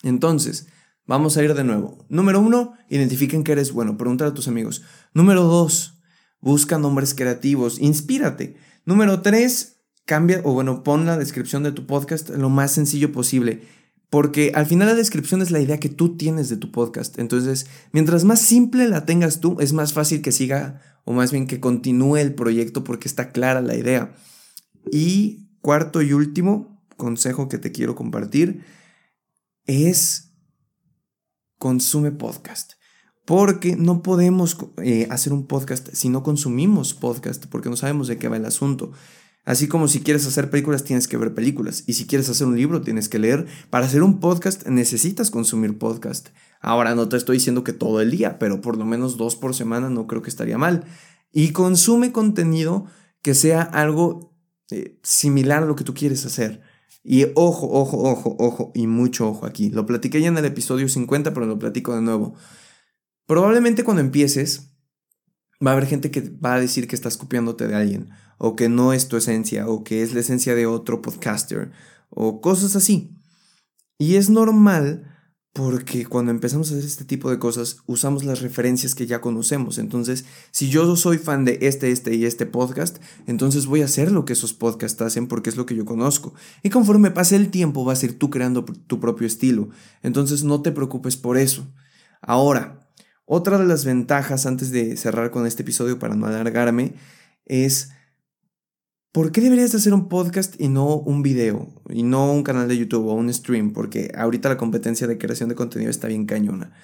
Entonces, 0.02 0.66
vamos 1.06 1.36
a 1.36 1.44
ir 1.44 1.54
de 1.54 1.64
nuevo. 1.64 2.04
Número 2.08 2.40
uno, 2.40 2.72
identifiquen 2.88 3.44
que 3.44 3.52
eres 3.52 3.72
bueno, 3.72 3.96
pregúntale 3.96 4.30
a 4.30 4.34
tus 4.34 4.48
amigos. 4.48 4.82
Número 5.12 5.44
dos, 5.44 6.02
busca 6.40 6.78
nombres 6.78 7.14
creativos, 7.14 7.78
inspírate. 7.78 8.56
Número 8.86 9.20
tres, 9.20 9.82
cambia 10.06 10.40
o 10.44 10.54
bueno, 10.54 10.82
pon 10.82 11.06
la 11.06 11.18
descripción 11.18 11.62
de 11.62 11.72
tu 11.72 11.86
podcast 11.86 12.30
lo 12.30 12.48
más 12.48 12.72
sencillo 12.72 13.12
posible. 13.12 13.62
Porque 14.10 14.52
al 14.54 14.66
final 14.66 14.88
la 14.88 14.94
descripción 14.94 15.42
es 15.42 15.50
la 15.50 15.60
idea 15.60 15.80
que 15.80 15.88
tú 15.88 16.16
tienes 16.16 16.48
de 16.48 16.56
tu 16.56 16.70
podcast. 16.70 17.18
Entonces, 17.18 17.66
mientras 17.92 18.24
más 18.24 18.40
simple 18.40 18.88
la 18.88 19.06
tengas 19.06 19.40
tú, 19.40 19.56
es 19.60 19.72
más 19.72 19.92
fácil 19.92 20.22
que 20.22 20.32
siga 20.32 20.80
o 21.04 21.12
más 21.12 21.32
bien 21.32 21.46
que 21.46 21.60
continúe 21.60 22.16
el 22.16 22.34
proyecto 22.34 22.84
porque 22.84 23.08
está 23.08 23.30
clara 23.30 23.60
la 23.60 23.76
idea. 23.76 24.14
Y 24.90 25.48
cuarto 25.60 26.02
y 26.02 26.12
último 26.12 26.84
consejo 26.96 27.48
que 27.48 27.58
te 27.58 27.72
quiero 27.72 27.94
compartir 27.94 28.64
es 29.66 30.34
consume 31.58 32.12
podcast. 32.12 32.74
Porque 33.24 33.74
no 33.74 34.02
podemos 34.02 34.58
eh, 34.82 35.06
hacer 35.10 35.32
un 35.32 35.46
podcast 35.46 35.88
si 35.94 36.10
no 36.10 36.22
consumimos 36.22 36.92
podcast, 36.92 37.46
porque 37.46 37.70
no 37.70 37.76
sabemos 37.76 38.06
de 38.06 38.18
qué 38.18 38.28
va 38.28 38.36
el 38.36 38.44
asunto. 38.44 38.92
Así 39.44 39.68
como 39.68 39.88
si 39.88 40.00
quieres 40.00 40.26
hacer 40.26 40.48
películas 40.48 40.84
tienes 40.84 41.06
que 41.06 41.18
ver 41.18 41.34
películas 41.34 41.84
y 41.86 41.94
si 41.94 42.06
quieres 42.06 42.30
hacer 42.30 42.46
un 42.46 42.56
libro 42.56 42.80
tienes 42.80 43.08
que 43.08 43.18
leer. 43.18 43.46
Para 43.70 43.86
hacer 43.86 44.02
un 44.02 44.20
podcast 44.20 44.66
necesitas 44.66 45.30
consumir 45.30 45.78
podcast. 45.78 46.28
Ahora 46.60 46.94
no 46.94 47.08
te 47.08 47.16
estoy 47.16 47.36
diciendo 47.36 47.62
que 47.62 47.74
todo 47.74 48.00
el 48.00 48.10
día, 48.10 48.38
pero 48.38 48.60
por 48.62 48.78
lo 48.78 48.86
menos 48.86 49.18
dos 49.18 49.36
por 49.36 49.54
semana 49.54 49.90
no 49.90 50.06
creo 50.06 50.22
que 50.22 50.30
estaría 50.30 50.56
mal. 50.56 50.84
Y 51.30 51.52
consume 51.52 52.10
contenido 52.10 52.86
que 53.20 53.34
sea 53.34 53.62
algo 53.62 54.34
eh, 54.70 54.98
similar 55.02 55.62
a 55.62 55.66
lo 55.66 55.76
que 55.76 55.84
tú 55.84 55.92
quieres 55.92 56.24
hacer. 56.24 56.62
Y 57.02 57.26
ojo, 57.34 57.68
ojo, 57.70 57.98
ojo, 57.98 58.34
ojo, 58.38 58.72
y 58.74 58.86
mucho 58.86 59.28
ojo 59.28 59.44
aquí. 59.44 59.68
Lo 59.68 59.84
platiqué 59.84 60.22
ya 60.22 60.28
en 60.28 60.38
el 60.38 60.44
episodio 60.46 60.88
50, 60.88 61.34
pero 61.34 61.44
lo 61.44 61.58
platico 61.58 61.94
de 61.94 62.00
nuevo. 62.00 62.34
Probablemente 63.26 63.84
cuando 63.84 64.00
empieces, 64.00 64.74
va 65.64 65.72
a 65.72 65.74
haber 65.74 65.86
gente 65.86 66.10
que 66.10 66.20
va 66.22 66.54
a 66.54 66.60
decir 66.60 66.88
que 66.88 66.96
estás 66.96 67.18
copiándote 67.18 67.66
de 67.66 67.74
alguien, 67.74 68.08
o 68.44 68.56
que 68.56 68.68
no 68.68 68.92
es 68.92 69.08
tu 69.08 69.16
esencia, 69.16 69.66
o 69.68 69.84
que 69.84 70.02
es 70.02 70.12
la 70.12 70.20
esencia 70.20 70.54
de 70.54 70.66
otro 70.66 71.00
podcaster, 71.00 71.72
o 72.10 72.42
cosas 72.42 72.76
así. 72.76 73.16
Y 73.98 74.16
es 74.16 74.28
normal 74.28 75.10
porque 75.54 76.04
cuando 76.04 76.30
empezamos 76.30 76.70
a 76.70 76.74
hacer 76.74 76.84
este 76.84 77.06
tipo 77.06 77.30
de 77.30 77.38
cosas 77.38 77.78
usamos 77.86 78.22
las 78.22 78.42
referencias 78.42 78.94
que 78.94 79.06
ya 79.06 79.22
conocemos. 79.22 79.78
Entonces, 79.78 80.26
si 80.50 80.68
yo 80.68 80.94
soy 80.94 81.16
fan 81.16 81.46
de 81.46 81.58
este, 81.62 81.90
este 81.90 82.16
y 82.16 82.26
este 82.26 82.44
podcast, 82.44 82.98
entonces 83.26 83.64
voy 83.64 83.80
a 83.80 83.86
hacer 83.86 84.12
lo 84.12 84.26
que 84.26 84.34
esos 84.34 84.52
podcasts 84.52 85.00
hacen 85.00 85.26
porque 85.26 85.48
es 85.48 85.56
lo 85.56 85.64
que 85.64 85.74
yo 85.74 85.86
conozco. 85.86 86.34
Y 86.62 86.68
conforme 86.68 87.10
pase 87.12 87.36
el 87.36 87.50
tiempo 87.50 87.82
vas 87.82 88.02
a 88.02 88.06
ir 88.06 88.18
tú 88.18 88.28
creando 88.28 88.66
tu 88.66 89.00
propio 89.00 89.26
estilo. 89.26 89.70
Entonces, 90.02 90.44
no 90.44 90.60
te 90.60 90.70
preocupes 90.70 91.16
por 91.16 91.38
eso. 91.38 91.66
Ahora, 92.20 92.90
otra 93.24 93.56
de 93.56 93.64
las 93.64 93.86
ventajas 93.86 94.44
antes 94.44 94.70
de 94.70 94.98
cerrar 94.98 95.30
con 95.30 95.46
este 95.46 95.62
episodio 95.62 95.98
para 95.98 96.14
no 96.14 96.26
alargarme 96.26 96.92
es 97.46 97.93
¿Por 99.14 99.30
qué 99.30 99.40
deberías 99.40 99.70
de 99.70 99.78
hacer 99.78 99.94
un 99.94 100.08
podcast 100.08 100.60
y 100.60 100.66
no 100.66 100.96
un 100.96 101.22
video? 101.22 101.68
Y 101.88 102.02
no 102.02 102.32
un 102.32 102.42
canal 102.42 102.66
de 102.66 102.76
YouTube 102.76 103.06
o 103.06 103.14
un 103.14 103.32
stream, 103.32 103.72
porque 103.72 104.10
ahorita 104.16 104.48
la 104.48 104.56
competencia 104.56 105.06
de 105.06 105.18
creación 105.18 105.48
de 105.48 105.54
contenido 105.54 105.88
está 105.88 106.08
bien 106.08 106.26
cañona. 106.26 106.74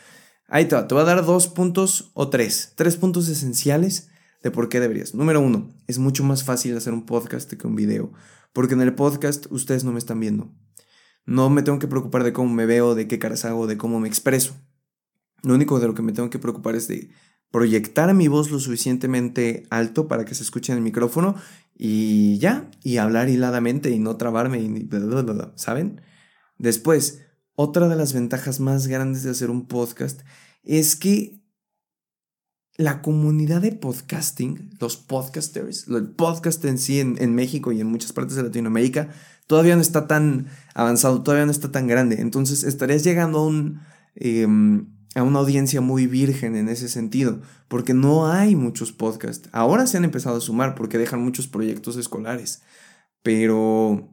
Ahí 0.47 0.67
te 0.67 0.77
va, 0.77 0.87
te 0.87 0.95
voy 0.95 1.03
a 1.03 1.07
dar 1.07 1.25
dos 1.25 1.49
puntos 1.49 2.13
o 2.15 2.31
tres, 2.31 2.75
tres 2.77 2.97
puntos 2.97 3.29
esenciales 3.29 4.11
de 4.45 4.53
por 4.53 4.69
qué 4.69 4.79
deberías. 4.79 5.13
Número 5.13 5.41
uno, 5.41 5.75
es 5.89 5.99
mucho 5.99 6.23
más 6.23 6.45
fácil 6.45 6.77
hacer 6.77 6.93
un 6.93 7.05
podcast 7.05 7.53
que 7.53 7.67
un 7.67 7.75
video, 7.75 8.13
porque 8.53 8.75
en 8.75 8.83
el 8.83 8.95
podcast 8.95 9.47
ustedes 9.51 9.83
no 9.83 9.91
me 9.91 9.99
están 9.99 10.21
viendo. 10.21 10.55
No 11.27 11.51
me 11.51 11.63
tengo 11.63 11.81
que 11.81 11.89
preocupar 11.89 12.23
de 12.23 12.33
cómo 12.33 12.55
me 12.55 12.65
veo, 12.65 12.95
de 12.95 13.09
qué 13.09 13.19
caras 13.19 13.45
hago, 13.45 13.67
de 13.67 13.77
cómo 13.77 13.99
me 13.99 14.07
expreso. 14.07 14.55
Lo 15.43 15.55
único 15.55 15.81
de 15.81 15.89
lo 15.89 15.95
que 15.95 16.03
me 16.03 16.13
tengo 16.13 16.31
que 16.31 16.39
preocupar 16.39 16.77
es 16.77 16.87
de 16.87 17.11
proyectar 17.51 18.13
mi 18.15 18.29
voz 18.29 18.51
lo 18.51 18.61
suficientemente 18.61 19.65
alto 19.71 20.09
para 20.09 20.25
que 20.25 20.35
se 20.35 20.43
escuche 20.43 20.73
en 20.73 20.79
el 20.79 20.85
micrófono 20.85 21.37
y 21.77 22.39
ya, 22.39 22.71
y 22.83 22.99
hablar 22.99 23.29
hiladamente 23.29 23.91
y 23.91 23.99
no 23.99 24.17
trabarme, 24.17 24.61
y 24.61 24.89
¿saben? 25.55 26.03
Después, 26.59 27.23
otra 27.55 27.89
de 27.89 27.97
las 27.97 28.13
ventajas 28.13 28.61
más 28.61 28.87
grandes 28.87 29.23
de 29.23 29.31
hacer 29.31 29.51
un 29.51 29.67
podcast 29.67 30.21
es 30.63 30.95
que 30.95 31.41
la 32.77 33.03
comunidad 33.03 33.63
de 33.63 33.73
podcasting, 33.73 34.71
los 34.79 34.97
podcasters, 34.97 35.89
el 35.89 36.11
podcast 36.11 36.65
en 36.65 36.79
sí 36.79 37.01
en, 37.01 37.35
México 37.35 37.73
y 37.73 37.81
en 37.81 37.87
muchas 37.87 38.13
partes 38.13 38.37
de 38.37 38.43
Latinoamérica, 38.43 39.11
todavía 39.47 39.75
no 39.75 39.83
está 39.83 40.07
tan 40.07 40.49
avanzado, 40.75 41.23
todavía 41.23 41.47
no 41.47 41.53
está 41.53 41.73
tan 41.73 41.87
grande. 41.87 42.21
Entonces 42.21 42.65
estarías 42.65 43.05
llegando 43.05 43.39
a 43.39 43.47
un... 43.47 43.81
Em, 44.15 45.00
a 45.15 45.23
una 45.23 45.41
audiencia 45.41 45.81
muy 45.81 46.07
virgen 46.07 46.55
en 46.55 46.69
ese 46.69 46.89
sentido, 46.89 47.41
porque 47.69 47.95
no 47.95 48.31
hay 48.31 48.55
muchos 48.55 48.93
podcasts. 48.93 49.49
Ahora 49.53 49.87
se 49.87 49.97
han 49.97 50.05
empezado 50.05 50.37
a 50.37 50.41
sumar 50.41 50.75
porque 50.75 50.99
dejan 50.99 51.23
muchos 51.23 51.49
proyectos 51.49 51.97
escolares, 51.97 52.63
pero 53.23 54.09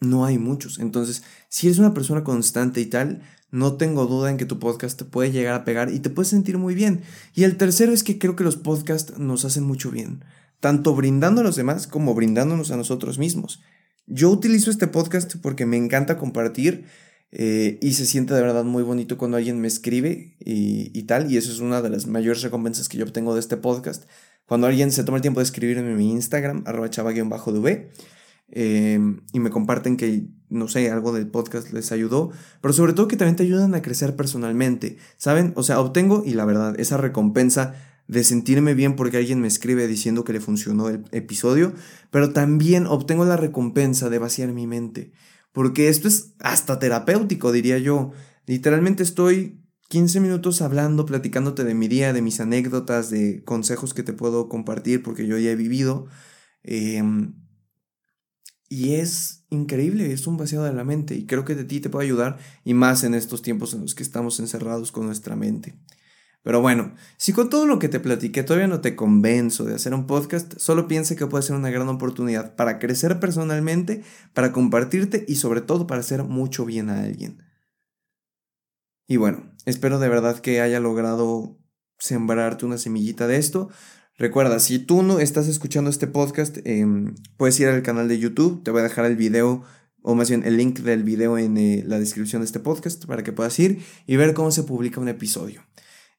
no 0.00 0.24
hay 0.24 0.38
muchos. 0.38 0.78
Entonces, 0.78 1.22
si 1.48 1.66
eres 1.66 1.78
una 1.78 1.94
persona 1.94 2.24
constante 2.24 2.80
y 2.80 2.86
tal, 2.86 3.22
no 3.50 3.74
tengo 3.74 4.06
duda 4.06 4.30
en 4.30 4.36
que 4.36 4.46
tu 4.46 4.58
podcast 4.58 4.98
te 4.98 5.04
puede 5.04 5.32
llegar 5.32 5.54
a 5.54 5.64
pegar 5.64 5.92
y 5.92 6.00
te 6.00 6.10
puedes 6.10 6.28
sentir 6.28 6.58
muy 6.58 6.74
bien. 6.74 7.02
Y 7.34 7.44
el 7.44 7.56
tercero 7.56 7.92
es 7.92 8.02
que 8.02 8.18
creo 8.18 8.36
que 8.36 8.44
los 8.44 8.56
podcasts 8.56 9.18
nos 9.18 9.44
hacen 9.44 9.64
mucho 9.64 9.90
bien, 9.90 10.24
tanto 10.60 10.94
brindando 10.94 11.42
a 11.42 11.44
los 11.44 11.56
demás 11.56 11.86
como 11.86 12.14
brindándonos 12.14 12.70
a 12.70 12.76
nosotros 12.76 13.18
mismos. 13.18 13.62
Yo 14.06 14.30
utilizo 14.30 14.70
este 14.70 14.86
podcast 14.86 15.36
porque 15.42 15.66
me 15.66 15.76
encanta 15.76 16.16
compartir 16.16 16.86
eh, 17.32 17.78
y 17.82 17.94
se 17.94 18.06
siente 18.06 18.34
de 18.34 18.42
verdad 18.42 18.64
muy 18.64 18.82
bonito 18.82 19.18
cuando 19.18 19.36
alguien 19.36 19.60
me 19.60 19.68
escribe 19.68 20.36
y, 20.38 20.90
y, 20.98 21.02
tal. 21.04 21.30
Y 21.30 21.36
eso 21.36 21.52
es 21.52 21.60
una 21.60 21.82
de 21.82 21.90
las 21.90 22.06
mayores 22.06 22.42
recompensas 22.42 22.88
que 22.88 22.98
yo 22.98 23.04
obtengo 23.04 23.34
de 23.34 23.40
este 23.40 23.56
podcast. 23.56 24.04
cuando 24.46 24.66
alguien 24.66 24.92
se 24.92 25.04
toma 25.04 25.18
el 25.18 25.22
tiempo 25.22 25.40
de 25.40 25.44
escribirme 25.44 25.90
en 25.90 25.96
mi 25.96 26.12
Instagram, 26.12 26.62
arroba 26.66 26.88
chava-dv, 26.88 27.88
eh, 28.48 29.00
y 29.32 29.40
me 29.40 29.50
comparten 29.50 29.96
que, 29.96 30.28
no 30.48 30.68
sé, 30.68 30.90
algo 30.90 31.12
del 31.12 31.26
podcast 31.26 31.72
les 31.72 31.90
ayudó, 31.90 32.30
pero 32.60 32.72
sobre 32.72 32.92
todo 32.92 33.08
que 33.08 33.16
también 33.16 33.36
te 33.36 33.42
ayudan 33.42 33.74
a 33.74 33.82
crecer 33.82 34.14
personalmente, 34.14 34.98
¿saben? 35.16 35.52
O 35.56 35.62
sea, 35.64 35.80
obtengo, 35.80 36.22
y 36.24 36.34
la 36.34 36.44
verdad, 36.44 36.78
esa 36.78 36.96
recompensa 36.96 37.74
de 38.06 38.22
sentirme 38.22 38.74
bien 38.74 38.94
porque 38.94 39.16
alguien 39.16 39.40
me 39.40 39.48
escribe 39.48 39.88
diciendo 39.88 40.22
que 40.22 40.32
le 40.32 40.40
funcionó 40.40 40.88
el 40.88 41.04
episodio, 41.10 41.72
pero 42.10 42.32
también 42.32 42.86
obtengo 42.86 43.24
la 43.24 43.36
recompensa 43.36 44.08
de 44.10 44.18
vaciar 44.18 44.52
mi 44.52 44.68
mente, 44.68 45.10
porque 45.56 45.88
esto 45.88 46.06
es 46.06 46.34
hasta 46.40 46.78
terapéutico, 46.78 47.50
diría 47.50 47.78
yo. 47.78 48.12
Literalmente 48.44 49.02
estoy 49.02 49.64
15 49.88 50.20
minutos 50.20 50.60
hablando, 50.60 51.06
platicándote 51.06 51.64
de 51.64 51.72
mi 51.72 51.88
día, 51.88 52.12
de 52.12 52.20
mis 52.20 52.40
anécdotas, 52.40 53.08
de 53.08 53.42
consejos 53.42 53.94
que 53.94 54.02
te 54.02 54.12
puedo 54.12 54.50
compartir 54.50 55.02
porque 55.02 55.26
yo 55.26 55.38
ya 55.38 55.50
he 55.50 55.56
vivido. 55.56 56.08
Em, 56.62 57.36
y 58.68 58.96
es 58.96 59.46
increíble, 59.48 60.12
es 60.12 60.26
un 60.26 60.36
vaciado 60.36 60.66
de 60.66 60.74
la 60.74 60.84
mente 60.84 61.14
y 61.14 61.24
creo 61.24 61.46
que 61.46 61.54
de 61.54 61.64
ti 61.64 61.80
te 61.80 61.88
puede 61.88 62.04
ayudar 62.04 62.36
y 62.62 62.74
más 62.74 63.02
en 63.02 63.14
estos 63.14 63.40
tiempos 63.40 63.72
en 63.72 63.80
los 63.80 63.94
que 63.94 64.02
estamos 64.02 64.38
encerrados 64.40 64.92
con 64.92 65.06
nuestra 65.06 65.36
mente. 65.36 65.80
Pero 66.46 66.60
bueno, 66.60 66.94
si 67.16 67.32
con 67.32 67.50
todo 67.50 67.66
lo 67.66 67.80
que 67.80 67.88
te 67.88 67.98
platiqué 67.98 68.44
todavía 68.44 68.68
no 68.68 68.80
te 68.80 68.94
convenzo 68.94 69.64
de 69.64 69.74
hacer 69.74 69.92
un 69.92 70.06
podcast, 70.06 70.54
solo 70.58 70.86
piense 70.86 71.16
que 71.16 71.26
puede 71.26 71.42
ser 71.42 71.56
una 71.56 71.70
gran 71.70 71.88
oportunidad 71.88 72.54
para 72.54 72.78
crecer 72.78 73.18
personalmente, 73.18 74.04
para 74.32 74.52
compartirte 74.52 75.24
y 75.26 75.34
sobre 75.34 75.60
todo 75.60 75.88
para 75.88 76.02
hacer 76.02 76.22
mucho 76.22 76.64
bien 76.64 76.88
a 76.88 77.02
alguien. 77.02 77.42
Y 79.08 79.16
bueno, 79.16 79.52
espero 79.64 79.98
de 79.98 80.08
verdad 80.08 80.38
que 80.38 80.60
haya 80.60 80.78
logrado 80.78 81.58
sembrarte 81.98 82.64
una 82.64 82.78
semillita 82.78 83.26
de 83.26 83.38
esto. 83.38 83.68
Recuerda, 84.16 84.60
si 84.60 84.78
tú 84.78 85.02
no 85.02 85.18
estás 85.18 85.48
escuchando 85.48 85.90
este 85.90 86.06
podcast, 86.06 86.58
em, 86.62 87.16
puedes 87.36 87.58
ir 87.58 87.66
al 87.66 87.82
canal 87.82 88.06
de 88.06 88.20
YouTube, 88.20 88.62
te 88.62 88.70
voy 88.70 88.82
a 88.82 88.84
dejar 88.84 89.06
el 89.06 89.16
video 89.16 89.64
o 90.00 90.14
más 90.14 90.28
bien 90.28 90.44
el 90.44 90.56
link 90.56 90.78
del 90.78 91.02
video 91.02 91.38
en 91.38 91.56
eh, 91.56 91.82
la 91.84 91.98
descripción 91.98 92.42
de 92.42 92.46
este 92.46 92.60
podcast 92.60 93.04
para 93.06 93.24
que 93.24 93.32
puedas 93.32 93.58
ir 93.58 93.82
y 94.06 94.14
ver 94.14 94.32
cómo 94.32 94.52
se 94.52 94.62
publica 94.62 95.00
un 95.00 95.08
episodio. 95.08 95.64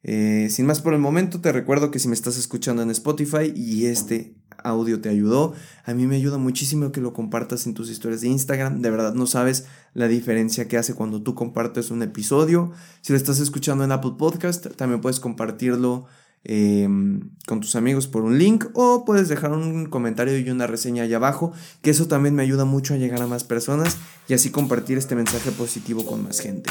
Eh, 0.10 0.48
sin 0.50 0.66
más 0.66 0.80
por 0.82 0.94
el 0.94 1.02
momento, 1.02 1.42
te 1.42 1.52
recuerdo 1.52 1.92
que 1.92 2.00
si 2.00 2.08
me 2.08 2.14
estás 2.14 2.38
escuchando 2.38 2.82
en 2.82 2.90
Spotify 2.92 3.52
y 3.54 3.88
este 3.88 4.34
audio 4.64 5.02
te 5.02 5.10
ayudó, 5.10 5.54
a 5.84 5.94
mí 5.94 6.08
me 6.08 6.16
ayuda 6.16 6.38
muchísimo 6.38 6.94
que 6.94 7.02
lo 7.02 7.12
compartas 7.12 7.68
en 7.68 7.74
tus 7.74 7.90
historias 7.90 8.22
de 8.22 8.30
Instagram. 8.30 8.82
De 8.82 8.90
verdad 8.90 9.14
no 9.14 9.28
sabes 9.28 9.66
la 9.94 10.08
diferencia 10.08 10.70
que 10.70 10.78
hace 10.78 10.94
cuando 10.94 11.22
tú 11.22 11.36
compartes 11.36 11.92
un 11.92 12.04
episodio. 12.04 12.72
Si 13.02 13.12
lo 13.12 13.18
estás 13.18 13.42
escuchando 13.42 13.84
en 13.84 13.92
Apple 13.92 14.14
Podcast, 14.18 14.68
también 14.78 15.02
puedes 15.02 15.20
compartirlo 15.20 16.06
em, 16.46 17.32
con 17.46 17.60
tus 17.60 17.76
amigos 17.76 18.08
por 18.08 18.24
un 18.24 18.38
link 18.38 18.68
o 18.76 19.04
puedes 19.04 19.28
dejar 19.28 19.52
un 19.52 19.88
comentario 19.88 20.40
y 20.40 20.50
una 20.50 20.68
reseña 20.68 21.04
allá 21.04 21.18
abajo, 21.18 21.52
que 21.82 21.90
eso 21.90 22.08
también 22.08 22.34
me 22.34 22.44
ayuda 22.44 22.64
mucho 22.64 22.94
a 22.94 22.98
llegar 22.98 23.22
a 23.22 23.28
más 23.28 23.44
personas 23.44 23.98
y 24.30 24.36
así 24.36 24.52
compartir 24.52 24.98
este 24.98 25.16
mensaje 25.16 25.52
positivo 25.52 26.06
con 26.06 26.24
más 26.24 26.40
gente. 26.40 26.70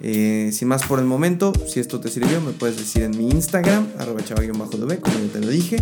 Eh, 0.00 0.50
sin 0.52 0.68
más 0.68 0.82
por 0.84 0.98
el 0.98 1.04
momento, 1.04 1.52
si 1.66 1.80
esto 1.80 2.00
te 2.00 2.08
sirvió, 2.08 2.40
me 2.40 2.52
puedes 2.52 2.76
decir 2.76 3.02
en 3.02 3.16
mi 3.16 3.30
Instagram, 3.30 3.88
arroba 3.98 4.22
chava-dv, 4.22 5.00
como 5.00 5.18
ya 5.18 5.32
te 5.32 5.40
lo 5.40 5.48
dije. 5.48 5.76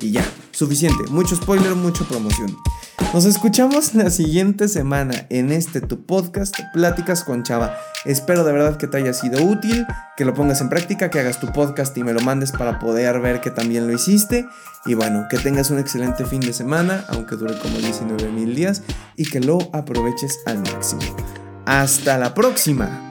Y 0.00 0.12
ya, 0.12 0.24
suficiente, 0.52 1.04
mucho 1.10 1.36
spoiler, 1.36 1.74
mucha 1.74 2.04
promoción. 2.04 2.56
Nos 3.12 3.24
escuchamos 3.24 3.94
la 3.94 4.08
siguiente 4.08 4.68
semana 4.68 5.26
en 5.30 5.50
este 5.50 5.80
tu 5.80 6.06
podcast, 6.06 6.54
Pláticas 6.72 7.24
con 7.24 7.42
Chava. 7.42 7.76
Espero 8.04 8.44
de 8.44 8.52
verdad 8.52 8.76
que 8.76 8.86
te 8.86 8.98
haya 8.98 9.12
sido 9.12 9.44
útil, 9.44 9.84
que 10.16 10.24
lo 10.24 10.32
pongas 10.32 10.60
en 10.60 10.68
práctica, 10.68 11.10
que 11.10 11.18
hagas 11.18 11.40
tu 11.40 11.48
podcast 11.52 11.96
y 11.98 12.04
me 12.04 12.12
lo 12.12 12.20
mandes 12.20 12.52
para 12.52 12.78
poder 12.78 13.20
ver 13.20 13.40
que 13.40 13.50
también 13.50 13.88
lo 13.88 13.92
hiciste. 13.92 14.46
Y 14.86 14.94
bueno, 14.94 15.26
que 15.28 15.38
tengas 15.38 15.70
un 15.70 15.80
excelente 15.80 16.24
fin 16.24 16.40
de 16.40 16.52
semana, 16.52 17.04
aunque 17.08 17.36
dure 17.36 17.58
como 17.58 17.78
19 17.78 18.30
mil 18.30 18.54
días, 18.54 18.82
y 19.16 19.24
que 19.24 19.40
lo 19.40 19.58
aproveches 19.72 20.38
al 20.46 20.58
máximo. 20.60 21.02
Hasta 21.66 22.16
la 22.16 22.32
próxima. 22.32 23.09